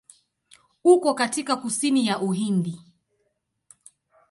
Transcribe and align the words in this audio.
Uko 0.83 1.13
katika 1.13 1.55
kusini 1.57 2.07
ya 2.07 2.19
Uhindi. 2.21 2.79